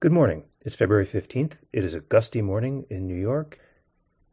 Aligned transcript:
Good 0.00 0.12
morning. 0.12 0.44
It's 0.64 0.76
February 0.76 1.06
15th. 1.06 1.54
It 1.72 1.82
is 1.82 1.92
a 1.92 1.98
gusty 1.98 2.40
morning 2.40 2.86
in 2.88 3.08
New 3.08 3.16
York. 3.16 3.58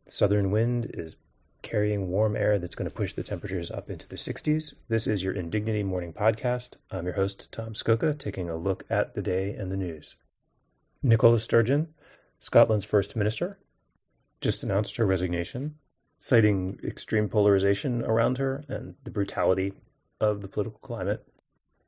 Southern 0.08 0.52
wind 0.52 0.92
is 0.94 1.16
carrying 1.64 2.08
warm 2.08 2.36
air 2.36 2.60
that's 2.60 2.76
going 2.76 2.88
to 2.88 2.96
push 2.96 3.16
the 3.16 3.24
temperatures 3.24 3.72
up 3.72 3.90
into 3.90 4.08
the 4.08 4.16
60s. 4.16 4.76
This 4.90 5.08
is 5.08 5.24
your 5.24 5.34
Indignity 5.34 5.82
Morning 5.82 6.14
Podcast. 6.14 6.76
I'm 6.92 7.06
your 7.06 7.16
host, 7.16 7.52
Tom 7.52 7.74
Scocca, 7.74 8.16
taking 8.16 8.48
a 8.48 8.56
look 8.56 8.86
at 8.92 9.16
the 9.16 9.24
day 9.24 9.56
and 9.56 9.72
the 9.72 9.76
news. 9.76 10.18
Nicola 11.02 11.40
Sturgeon, 11.40 11.96
Scotland's 12.40 12.86
First 12.86 13.16
Minister, 13.16 13.58
just 14.42 14.62
announced 14.62 14.98
her 14.98 15.06
resignation, 15.08 15.80
citing 16.20 16.80
extreme 16.84 17.28
polarization 17.28 18.04
around 18.04 18.38
her 18.38 18.64
and 18.70 18.94
the 19.04 19.10
brutality 19.10 19.74
of 20.22 20.44
the 20.44 20.48
political 20.48 20.80
climate 20.84 21.28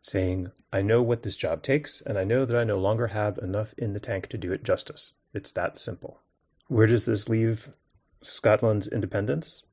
saying, 0.07 0.51
I 0.71 0.81
know 0.81 1.01
what 1.01 1.23
this 1.23 1.35
job 1.35 1.61
takes, 1.61 1.99
and 2.01 2.17
I 2.17 2.23
know 2.23 2.45
that 2.45 2.57
I 2.57 2.63
no 2.63 2.77
longer 2.77 3.07
have 3.07 3.37
enough 3.39 3.73
in 3.77 3.91
the 3.91 3.99
tank 3.99 4.27
to 4.27 4.37
do 4.37 4.53
it 4.53 4.63
justice. 4.63 5.13
It's 5.33 5.51
that 5.51 5.77
simple. 5.77 6.21
Where 6.69 6.87
does 6.87 7.05
this 7.05 7.27
leave 7.27 7.71
Scotland's 8.21 8.87
independence 8.87 9.63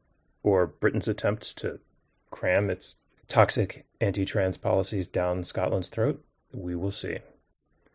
or 0.42 0.66
Britain's 0.66 1.06
attempts 1.06 1.55
to 1.55 1.78
cram 2.30 2.69
its 2.69 2.97
toxic 3.28 3.87
anti 4.01 4.25
trans 4.25 4.56
policies 4.56 5.06
down 5.06 5.45
Scotland's 5.45 5.89
throat? 5.89 6.25
We 6.53 6.75
will 6.75 6.92
see. 6.92 7.19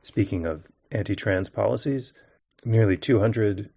Speaking 0.02 0.46
of 0.46 0.68
anti 0.94 1.16
trans 1.16 1.50
policies, 1.50 2.14
nearly 2.64 2.96
200 2.96 3.70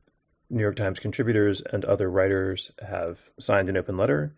New 0.51 0.63
York 0.63 0.77
Times 0.77 1.01
contributors 1.01 1.63
and 1.73 1.85
other 1.85 2.09
writers 2.09 2.71
have 2.89 3.31
signed 3.41 3.69
an 3.69 3.77
open 3.77 3.97
letter 3.97 4.37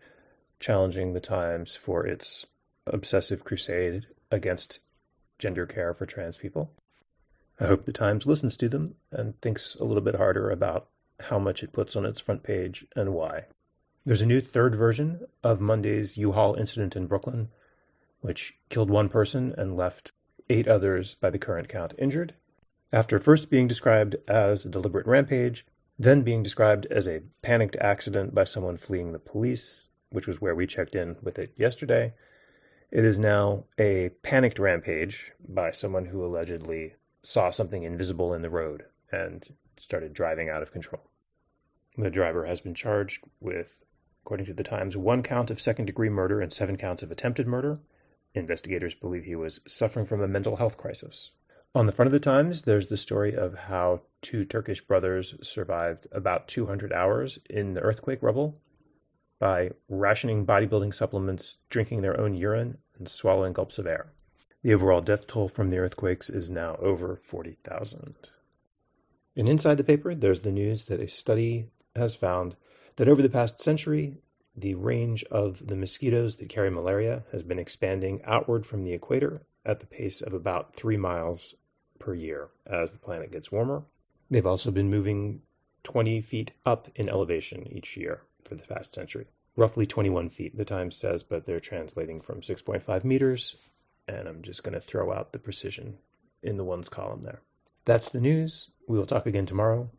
challenging 0.59 1.13
the 1.13 1.19
Times 1.19 1.75
for 1.75 2.07
its 2.07 2.47
obsessive 2.87 3.43
crusade 3.43 4.07
against 4.31 4.79
gender 5.39 5.65
care 5.65 5.93
for 5.93 6.05
trans 6.05 6.37
people. 6.37 6.71
I 7.59 7.65
hope 7.67 7.85
the 7.85 7.93
Times 7.93 8.25
listens 8.25 8.57
to 8.57 8.69
them 8.69 8.95
and 9.11 9.39
thinks 9.41 9.75
a 9.75 9.85
little 9.85 10.01
bit 10.03 10.15
harder 10.15 10.49
about 10.49 10.87
how 11.21 11.39
much 11.39 11.63
it 11.63 11.71
puts 11.71 11.95
on 11.95 12.05
its 12.05 12.19
front 12.19 12.43
page 12.43 12.85
and 12.95 13.13
why. 13.13 13.45
There's 14.05 14.21
a 14.21 14.25
new 14.25 14.41
third 14.41 14.75
version 14.75 15.21
of 15.43 15.61
Monday's 15.61 16.17
U-Haul 16.17 16.55
incident 16.55 16.95
in 16.95 17.07
Brooklyn, 17.07 17.49
which 18.21 18.57
killed 18.69 18.89
one 18.89 19.09
person 19.09 19.53
and 19.57 19.77
left 19.77 20.11
eight 20.49 20.67
others 20.67 21.15
by 21.15 21.29
the 21.29 21.39
current 21.39 21.69
count 21.69 21.93
injured. 21.97 22.33
After 22.91 23.17
first 23.19 23.49
being 23.49 23.67
described 23.67 24.15
as 24.27 24.65
a 24.65 24.69
deliberate 24.69 25.07
rampage, 25.07 25.65
then 25.97 26.21
being 26.21 26.43
described 26.43 26.85
as 26.87 27.07
a 27.07 27.23
panicked 27.41 27.77
accident 27.77 28.35
by 28.35 28.43
someone 28.43 28.77
fleeing 28.77 29.11
the 29.11 29.19
police, 29.19 29.87
which 30.09 30.27
was 30.27 30.41
where 30.41 30.55
we 30.55 30.67
checked 30.67 30.93
in 30.93 31.15
with 31.21 31.39
it 31.39 31.53
yesterday, 31.55 32.13
it 32.91 33.03
is 33.03 33.19
now 33.19 33.65
a 33.79 34.09
panicked 34.21 34.59
rampage 34.59 35.31
by 35.47 35.71
someone 35.71 36.05
who 36.05 36.25
allegedly 36.25 36.95
saw 37.23 37.49
something 37.49 37.83
invisible 37.83 38.33
in 38.33 38.41
the 38.41 38.49
road 38.49 38.85
and 39.11 39.55
started 39.77 40.13
driving 40.13 40.49
out 40.49 40.61
of 40.61 40.71
control. 40.71 41.09
The 41.97 42.09
driver 42.09 42.45
has 42.45 42.61
been 42.61 42.73
charged 42.73 43.23
with, 43.39 43.83
according 44.23 44.45
to 44.47 44.53
the 44.53 44.63
Times, 44.63 44.97
one 44.97 45.23
count 45.23 45.49
of 45.49 45.61
second 45.61 45.85
degree 45.85 46.09
murder 46.09 46.41
and 46.41 46.51
seven 46.51 46.77
counts 46.77 47.03
of 47.03 47.11
attempted 47.11 47.47
murder. 47.47 47.77
Investigators 48.33 48.93
believe 48.93 49.23
he 49.23 49.35
was 49.35 49.61
suffering 49.67 50.05
from 50.05 50.21
a 50.21 50.27
mental 50.27 50.57
health 50.57 50.77
crisis. 50.77 51.31
On 51.73 51.85
the 51.85 51.91
front 51.91 52.07
of 52.07 52.13
the 52.13 52.19
Times, 52.19 52.61
there's 52.61 52.87
the 52.87 52.97
story 52.97 53.35
of 53.35 53.53
how 53.53 54.01
two 54.21 54.45
Turkish 54.45 54.81
brothers 54.81 55.35
survived 55.41 56.07
about 56.11 56.47
200 56.47 56.93
hours 56.93 57.39
in 57.49 57.73
the 57.73 57.81
earthquake 57.81 58.21
rubble 58.21 58.57
by 59.39 59.71
rationing 59.89 60.45
bodybuilding 60.45 60.93
supplements, 60.93 61.57
drinking 61.69 62.01
their 62.01 62.19
own 62.19 62.33
urine, 62.33 62.77
and 62.97 63.07
swallowing 63.09 63.53
gulps 63.53 63.77
of 63.77 63.87
air. 63.87 64.11
The 64.63 64.73
overall 64.73 65.01
death 65.01 65.27
toll 65.27 65.47
from 65.47 65.69
the 65.69 65.77
earthquakes 65.77 66.29
is 66.29 66.49
now 66.49 66.75
over 66.81 67.19
40,000. 67.21 68.15
And 69.35 69.49
inside 69.49 69.75
the 69.75 69.83
paper, 69.83 70.15
there's 70.15 70.41
the 70.41 70.51
news 70.51 70.85
that 70.85 71.01
a 71.01 71.07
study 71.07 71.69
has 71.95 72.15
found 72.15 72.55
that 72.95 73.09
over 73.09 73.21
the 73.21 73.29
past 73.29 73.59
century, 73.59 74.17
the 74.55 74.75
range 74.75 75.23
of 75.25 75.67
the 75.67 75.75
mosquitoes 75.75 76.37
that 76.37 76.49
carry 76.49 76.71
malaria 76.71 77.23
has 77.31 77.43
been 77.43 77.59
expanding 77.59 78.21
outward 78.23 78.65
from 78.65 78.83
the 78.83 78.93
equator 78.93 79.41
at 79.65 79.81
the 79.81 79.85
pace 79.85 80.21
of 80.21 80.33
about 80.33 80.73
three 80.73 80.97
miles 80.97 81.55
per 81.99 82.13
year 82.13 82.49
as 82.65 82.91
the 82.91 82.97
planet 82.97 83.31
gets 83.31 83.51
warmer. 83.51 83.83
They've 84.29 84.45
also 84.45 84.71
been 84.71 84.89
moving 84.89 85.41
20 85.85 86.19
feet 86.19 86.51
up 86.65 86.89
in 86.95 87.07
elevation 87.07 87.65
each 87.71 87.95
year 87.95 88.23
for 88.43 88.55
the 88.55 88.63
past 88.63 88.93
century 88.93 89.27
roughly 89.55 89.85
21 89.85 90.29
feet, 90.29 90.57
the 90.57 90.65
Times 90.65 90.95
says, 90.95 91.23
but 91.23 91.45
they're 91.45 91.59
translating 91.59 92.21
from 92.21 92.41
6.5 92.41 93.03
meters. 93.03 93.55
And 94.07 94.27
I'm 94.27 94.41
just 94.41 94.63
going 94.63 94.73
to 94.73 94.81
throw 94.81 95.11
out 95.11 95.31
the 95.31 95.39
precision 95.39 95.97
in 96.43 96.57
the 96.57 96.63
ones 96.63 96.89
column 96.89 97.23
there. 97.23 97.41
That's 97.85 98.09
the 98.09 98.21
news. 98.21 98.69
We 98.87 98.97
will 98.97 99.05
talk 99.05 99.25
again 99.25 99.45
tomorrow. 99.45 99.89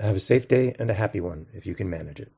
Have 0.00 0.16
a 0.16 0.20
safe 0.20 0.48
day 0.48 0.74
and 0.78 0.90
a 0.90 0.94
happy 0.94 1.20
one 1.20 1.46
if 1.52 1.66
you 1.66 1.74
can 1.74 1.88
manage 1.88 2.20
it. 2.20 2.32